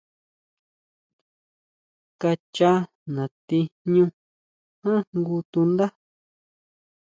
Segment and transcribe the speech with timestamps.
[2.21, 2.71] Kachá
[3.15, 4.05] natí jñú
[4.81, 5.85] ján jngu tundá.